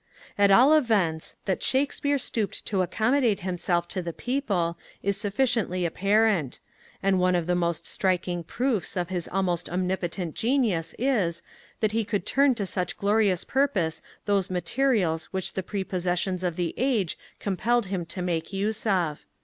[0.35, 6.59] At all events, that Shakespeare stooped to accommodate himself to the People, is sufficiently apparent;
[7.03, 11.43] and one of the most striking proofs of his almost omnipotent genius is,
[11.81, 16.73] that he could turn to such glorious purpose those materials which the prepossessions of the
[16.77, 19.23] age compelled him to make use of.